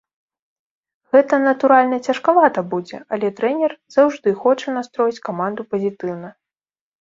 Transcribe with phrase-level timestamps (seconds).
[1.15, 6.33] Гэта, натуральна, цяжкавата будзе, але трэнер заўжды хоча настроіць каманду пазітыўна.